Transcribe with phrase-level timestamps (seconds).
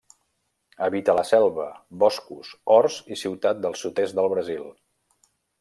[0.85, 1.67] Habita la selva,
[2.05, 4.69] boscos, horts i ciutats del sud-est de Brasil.